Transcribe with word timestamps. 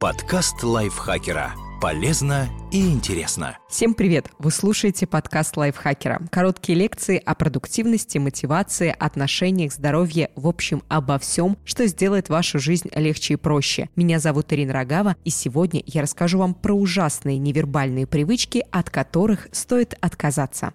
Подкаст 0.00 0.62
лайфхакера. 0.62 1.52
Полезно 1.78 2.48
и 2.72 2.88
интересно. 2.88 3.58
Всем 3.68 3.92
привет! 3.92 4.30
Вы 4.38 4.50
слушаете 4.50 5.06
подкаст 5.06 5.58
лайфхакера. 5.58 6.22
Короткие 6.30 6.78
лекции 6.78 7.18
о 7.22 7.34
продуктивности, 7.34 8.16
мотивации, 8.16 8.96
отношениях, 8.98 9.74
здоровье, 9.74 10.30
в 10.36 10.48
общем, 10.48 10.82
обо 10.88 11.18
всем, 11.18 11.58
что 11.66 11.86
сделает 11.86 12.30
вашу 12.30 12.58
жизнь 12.58 12.88
легче 12.94 13.34
и 13.34 13.36
проще. 13.36 13.90
Меня 13.94 14.20
зовут 14.20 14.50
Ирина 14.54 14.72
Рогава, 14.72 15.16
и 15.22 15.28
сегодня 15.28 15.82
я 15.84 16.00
расскажу 16.00 16.38
вам 16.38 16.54
про 16.54 16.72
ужасные 16.72 17.36
невербальные 17.36 18.06
привычки, 18.06 18.64
от 18.70 18.88
которых 18.88 19.48
стоит 19.52 19.98
отказаться. 20.00 20.72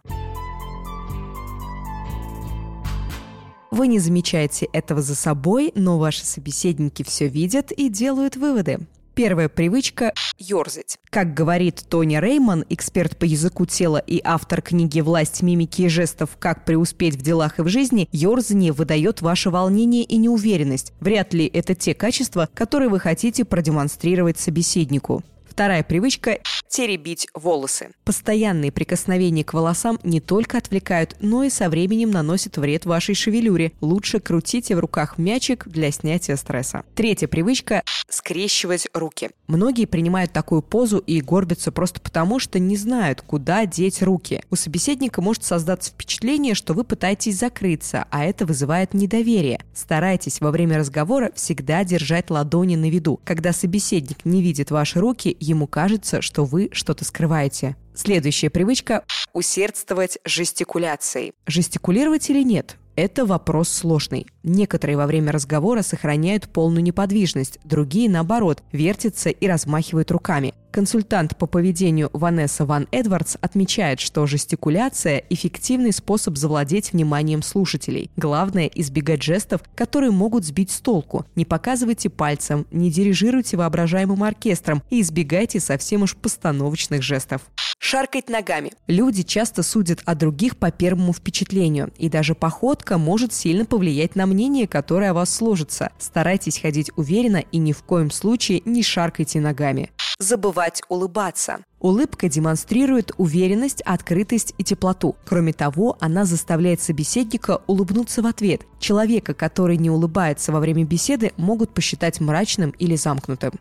Вы 3.71 3.87
не 3.87 3.97
замечаете 3.97 4.67
этого 4.71 5.01
за 5.01 5.15
собой, 5.15 5.71
но 5.73 5.97
ваши 5.97 6.23
собеседники 6.23 7.01
все 7.01 7.27
видят 7.27 7.71
и 7.71 7.89
делают 7.89 8.35
выводы. 8.35 8.85
Первая 9.15 9.47
привычка– 9.47 10.11
ерзать. 10.37 10.97
Как 11.09 11.33
говорит 11.33 11.85
Тони 11.89 12.17
Рейман, 12.17 12.65
эксперт 12.67 13.15
по 13.15 13.23
языку 13.23 13.65
тела 13.65 13.97
и 13.97 14.19
автор 14.21 14.61
книги 14.61 14.99
«Власть 14.99 15.41
мимики 15.41 15.83
и 15.83 15.87
жестов. 15.87 16.31
Как 16.37 16.65
преуспеть 16.65 17.15
в 17.15 17.21
делах 17.21 17.59
и 17.59 17.61
в 17.61 17.69
жизни», 17.69 18.09
ерзание 18.11 18.73
выдает 18.73 19.21
ваше 19.21 19.51
волнение 19.51 20.03
и 20.03 20.17
неуверенность. 20.17 20.91
Вряд 20.99 21.33
ли 21.33 21.45
это 21.45 21.75
те 21.75 21.93
качества, 21.93 22.49
которые 22.53 22.89
вы 22.89 22.99
хотите 22.99 23.45
продемонстрировать 23.45 24.37
собеседнику. 24.37 25.23
Вторая 25.55 25.83
привычка– 25.83 26.39
теребить 26.67 27.29
волосы. 27.33 27.91
Постоянные 28.03 28.73
прикосновения 28.73 29.45
к 29.45 29.53
волосам 29.53 29.97
не 30.03 30.19
только 30.19 30.57
отвлекают, 30.57 31.15
но 31.21 31.45
и 31.45 31.49
со 31.49 31.69
временем 31.69 32.11
наносят 32.11 32.57
вред 32.57 32.85
вашей 32.85 33.15
шевелюре. 33.15 33.71
Лучше 33.79 34.19
крутите 34.19 34.75
в 34.75 34.79
руках 34.79 35.17
мячик 35.17 35.65
для 35.65 35.91
снятия 35.91 36.35
стресса. 36.35 36.83
Третья 36.93 37.29
привычка– 37.29 37.83
скрещивать 38.09 38.89
руки. 38.93 39.29
Многие 39.47 39.85
принимают 39.85 40.33
такую 40.33 40.61
позу 40.61 40.97
и 40.97 41.21
горбятся 41.21 41.71
просто 41.71 42.01
потому, 42.01 42.39
что 42.39 42.59
не 42.59 42.75
знают, 42.75 43.21
куда 43.21 43.65
деть 43.65 44.01
руки. 44.01 44.43
У 44.51 44.57
собеседника 44.57 45.21
может 45.21 45.45
создаться 45.45 45.91
впечатление, 45.91 46.53
что 46.53 46.73
вы 46.73 46.83
пытаетесь 46.83 47.39
закрыться, 47.39 48.05
а 48.09 48.25
это 48.25 48.45
вызывает 48.45 48.93
недоверие. 48.93 49.61
Старайтесь 49.73 50.41
во 50.41 50.51
время 50.51 50.77
разговора 50.79 51.31
всегда 51.33 51.85
держать 51.85 52.29
ладони 52.29 52.75
на 52.75 52.89
виду. 52.89 53.21
Когда 53.23 53.53
собеседник 53.53 54.25
не 54.25 54.41
видит 54.41 54.69
ваши 54.69 54.99
руки, 54.99 55.37
ему 55.45 55.67
кажется, 55.67 56.21
что 56.21 56.43
вы 56.45 56.69
что-то 56.71 57.05
скрываете. 57.05 57.75
Следующая 57.93 58.49
привычка– 58.49 59.03
усердствовать 59.33 60.17
жестикуляцией. 60.25 61.33
Жестикулировать 61.47 62.29
или 62.29 62.43
нет? 62.43 62.77
Это 62.95 63.25
вопрос 63.25 63.69
сложный. 63.69 64.25
Некоторые 64.47 64.95
во 64.95 65.07
время 65.07 65.31
разговора 65.31 65.81
сохраняют 65.81 66.47
полную 66.47 66.83
неподвижность, 66.83 67.57
другие, 67.63 68.07
наоборот, 68.07 68.61
вертятся 68.71 69.31
и 69.31 69.47
размахивают 69.47 70.11
руками. 70.11 70.53
Консультант 70.69 71.37
по 71.37 71.47
поведению 71.47 72.09
Ванесса 72.13 72.65
Ван 72.65 72.87
Эдвардс 72.91 73.37
отмечает, 73.41 74.01
что 74.01 74.27
жестикуляция– 74.27 75.23
эффективный 75.29 75.93
способ 75.93 76.37
завладеть 76.37 76.91
вниманием 76.91 77.41
слушателей. 77.41 78.11
Главное– 78.17 78.69
избегать 78.75 79.23
жестов, 79.23 79.61
которые 79.73 80.11
могут 80.11 80.45
сбить 80.45 80.69
с 80.69 80.81
толку. 80.81 81.25
Не 81.35 81.45
показывайте 81.45 82.09
пальцем, 82.09 82.67
не 82.71 82.91
дирижируйте 82.91 83.55
воображаемым 83.57 84.21
оркестром 84.21 84.83
и 84.89 85.01
избегайте 85.01 85.61
совсем 85.61 86.03
уж 86.03 86.15
постановочных 86.15 87.01
жестов. 87.01 87.41
Шаркать 87.79 88.29
ногами. 88.29 88.73
Люди 88.87 89.23
часто 89.23 89.63
судят 89.63 90.01
о 90.05 90.13
других 90.13 90.57
по 90.57 90.71
первому 90.71 91.13
впечатлению, 91.13 91.93
и 91.97 92.09
даже 92.09 92.35
походка 92.35 92.97
может 92.97 93.31
сильно 93.31 93.63
повлиять 93.63 94.15
на 94.15 94.25
мнение, 94.25 94.34
которое 94.67 95.11
о 95.11 95.13
вас 95.13 95.33
сложится. 95.33 95.91
Старайтесь 95.97 96.59
ходить 96.59 96.91
уверенно 96.95 97.43
и 97.51 97.57
ни 97.57 97.71
в 97.71 97.83
коем 97.83 98.11
случае 98.11 98.61
не 98.65 98.83
шаркайте 98.83 99.39
ногами 99.39 99.91
забывать 100.19 100.81
улыбаться. 100.89 101.59
Улыбка 101.85 102.29
демонстрирует 102.29 103.11
уверенность, 103.17 103.83
открытость 103.83 104.55
и 104.57 104.63
теплоту. 104.63 105.15
Кроме 105.23 105.53
того, 105.53 105.97
она 105.99 106.25
заставляет 106.25 106.81
собеседника 106.81 107.61
улыбнуться 107.67 108.23
в 108.23 108.25
ответ. 108.25 108.63
Человека, 108.79 109.35
который 109.35 109.77
не 109.77 109.91
улыбается 109.91 110.51
во 110.51 110.59
время 110.59 110.83
беседы, 110.83 111.31
могут 111.37 111.75
посчитать 111.75 112.19
мрачным 112.19 112.71
или 112.71 112.95
замкнутым 112.95 113.51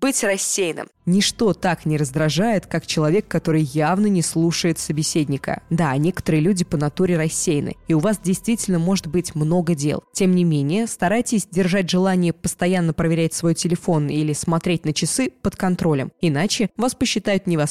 быть 0.00 0.22
рассеянным. 0.24 0.88
Ничто 1.06 1.52
так 1.52 1.86
не 1.86 1.96
раздражает, 1.96 2.66
как 2.66 2.86
человек, 2.86 3.28
который 3.28 3.62
явно 3.62 4.06
не 4.06 4.22
слушает 4.22 4.78
собеседника. 4.78 5.62
Да, 5.70 5.96
некоторые 5.96 6.40
люди 6.40 6.64
по 6.64 6.76
натуре 6.76 7.16
рассеяны, 7.16 7.76
и 7.88 7.94
у 7.94 7.98
вас 7.98 8.18
действительно 8.18 8.78
может 8.78 9.08
быть 9.08 9.34
много 9.34 9.74
дел. 9.74 10.02
Тем 10.12 10.34
не 10.34 10.44
менее, 10.44 10.86
старайтесь 10.86 11.46
держать 11.50 11.90
желание 11.90 12.32
постоянно 12.32 12.92
проверять 12.92 13.34
свой 13.34 13.54
телефон 13.54 14.08
или 14.08 14.32
смотреть 14.32 14.84
на 14.84 14.92
часы 14.92 15.30
под 15.42 15.56
контролем, 15.56 16.12
иначе 16.20 16.70
вас 16.76 16.94
посчитают 16.94 17.46
невоспитанным 17.46 17.69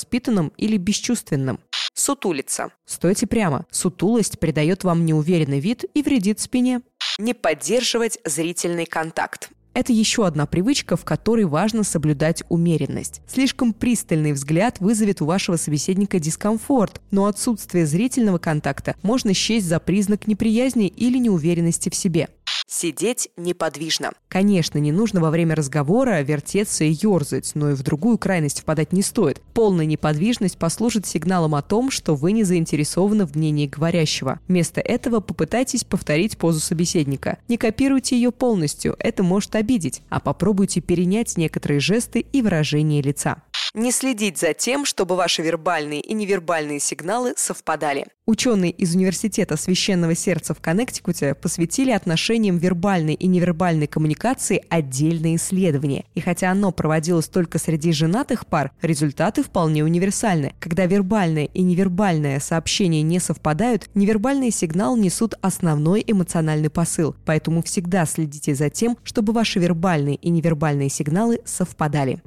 или 0.57 0.77
бесчувственным. 0.77 1.59
Сутулиться. 1.93 2.71
Стойте 2.85 3.27
прямо. 3.27 3.65
Сутулость 3.71 4.39
придает 4.39 4.83
вам 4.83 5.05
неуверенный 5.05 5.59
вид 5.59 5.85
и 5.93 6.01
вредит 6.01 6.39
спине. 6.39 6.81
Не 7.17 7.33
поддерживать 7.33 8.19
зрительный 8.23 8.85
контакт. 8.85 9.49
Это 9.73 9.93
еще 9.93 10.25
одна 10.25 10.45
привычка, 10.45 10.97
в 10.97 11.05
которой 11.05 11.45
важно 11.45 11.83
соблюдать 11.83 12.43
умеренность. 12.49 13.21
Слишком 13.27 13.71
пристальный 13.71 14.33
взгляд 14.33 14.79
вызовет 14.79 15.21
у 15.21 15.25
вашего 15.25 15.57
собеседника 15.57 16.19
дискомфорт, 16.19 17.01
но 17.11 17.25
отсутствие 17.25 17.85
зрительного 17.85 18.39
контакта 18.39 18.95
можно 19.03 19.33
счесть 19.33 19.67
за 19.67 19.79
признак 19.79 20.27
неприязни 20.27 20.87
или 20.87 21.17
неуверенности 21.17 21.89
в 21.89 21.95
себе. 21.95 22.29
Сидеть 22.71 23.29
неподвижно. 23.35 24.11
Конечно, 24.27 24.77
не 24.77 24.91
нужно 24.91 25.21
во 25.21 25.31
время 25.31 25.55
разговора 25.55 26.21
вертеться 26.21 26.83
и 26.83 26.91
ерзать, 26.91 27.53
но 27.55 27.71
и 27.71 27.73
в 27.73 27.81
другую 27.81 28.19
крайность 28.19 28.59
впадать 28.59 28.93
не 28.93 29.01
стоит. 29.01 29.41
Полная 29.55 29.87
неподвижность 29.87 30.59
послужит 30.59 31.07
сигналом 31.07 31.55
о 31.55 31.63
том, 31.63 31.89
что 31.89 32.13
вы 32.13 32.31
не 32.31 32.43
заинтересованы 32.43 33.25
в 33.25 33.35
мнении 33.35 33.65
говорящего. 33.65 34.39
Вместо 34.47 34.81
этого 34.81 35.19
попытайтесь 35.19 35.83
повторить 35.83 36.37
позу 36.37 36.59
собеседника. 36.59 37.39
Не 37.47 37.57
копируйте 37.57 38.15
ее 38.15 38.31
полностью, 38.31 38.95
это 38.99 39.23
может 39.23 39.55
обидеть, 39.55 40.03
а 40.09 40.19
попробуйте 40.19 40.79
перенять 40.79 41.37
некоторые 41.37 41.79
жесты 41.79 42.19
и 42.19 42.43
выражения 42.43 43.01
лица 43.01 43.41
не 43.73 43.91
следить 43.91 44.37
за 44.37 44.53
тем, 44.53 44.85
чтобы 44.85 45.15
ваши 45.15 45.41
вербальные 45.41 46.01
и 46.01 46.13
невербальные 46.13 46.79
сигналы 46.79 47.33
совпадали. 47.37 48.07
Ученые 48.25 48.71
из 48.71 48.95
Университета 48.95 49.57
Священного 49.57 50.13
Сердца 50.15 50.53
в 50.53 50.61
Коннектикуте 50.61 51.33
посвятили 51.33 51.91
отношениям 51.91 52.57
вербальной 52.57 53.15
и 53.15 53.27
невербальной 53.27 53.87
коммуникации 53.87 54.63
отдельное 54.69 55.35
исследование. 55.35 56.05
И 56.13 56.21
хотя 56.21 56.51
оно 56.51 56.71
проводилось 56.71 57.27
только 57.27 57.57
среди 57.57 57.91
женатых 57.91 58.45
пар, 58.45 58.71
результаты 58.81 59.43
вполне 59.43 59.83
универсальны. 59.83 60.53
Когда 60.59 60.85
вербальное 60.85 61.45
и 61.45 61.61
невербальное 61.61 62.39
сообщения 62.39 63.01
не 63.01 63.19
совпадают, 63.19 63.89
невербальные 63.95 64.51
сигналы 64.51 64.99
несут 64.99 65.33
основной 65.41 66.03
эмоциональный 66.05 66.69
посыл. 66.69 67.15
Поэтому 67.25 67.63
всегда 67.63 68.05
следите 68.05 68.53
за 68.53 68.69
тем, 68.69 68.97
чтобы 69.03 69.33
ваши 69.33 69.59
вербальные 69.59 70.15
и 70.15 70.29
невербальные 70.29 70.89
сигналы 70.89 71.39
совпадали. 71.45 72.21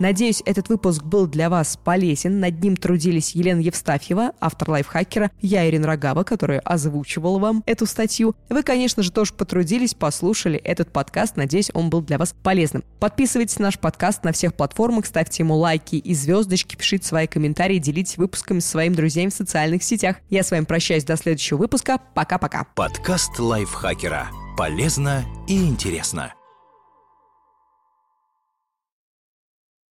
Надеюсь, 0.00 0.42
этот 0.46 0.70
выпуск 0.70 1.02
был 1.02 1.26
для 1.26 1.50
вас 1.50 1.78
полезен. 1.84 2.40
Над 2.40 2.62
ним 2.62 2.74
трудились 2.74 3.34
Елена 3.34 3.60
Евстафьева, 3.60 4.32
автор 4.40 4.70
лайфхакера, 4.70 5.30
я 5.42 5.68
Ирина 5.68 5.86
Рогава, 5.86 6.24
которая 6.24 6.60
озвучивала 6.60 7.38
вам 7.38 7.62
эту 7.66 7.84
статью. 7.84 8.34
Вы, 8.48 8.62
конечно 8.62 9.02
же, 9.02 9.12
тоже 9.12 9.34
потрудились, 9.34 9.92
послушали 9.92 10.58
этот 10.58 10.90
подкаст. 10.90 11.36
Надеюсь, 11.36 11.70
он 11.74 11.90
был 11.90 12.00
для 12.00 12.16
вас 12.16 12.34
полезным. 12.42 12.82
Подписывайтесь 12.98 13.58
на 13.58 13.66
наш 13.66 13.78
подкаст 13.78 14.24
на 14.24 14.32
всех 14.32 14.54
платформах, 14.54 15.04
ставьте 15.04 15.42
ему 15.42 15.56
лайки 15.56 15.96
и 15.96 16.14
звездочки, 16.14 16.76
пишите 16.76 17.06
свои 17.06 17.26
комментарии, 17.26 17.76
делитесь 17.76 18.16
выпусками 18.16 18.60
с 18.60 18.66
своими 18.66 18.94
друзьями 18.94 19.28
в 19.28 19.34
социальных 19.34 19.82
сетях. 19.82 20.16
Я 20.30 20.42
с 20.42 20.50
вами 20.50 20.64
прощаюсь 20.64 21.04
до 21.04 21.18
следующего 21.18 21.58
выпуска. 21.58 21.98
Пока-пока. 22.14 22.66
Подкаст 22.74 23.38
лайфхакера. 23.38 24.28
Полезно 24.56 25.26
и 25.46 25.62
интересно. 25.62 26.32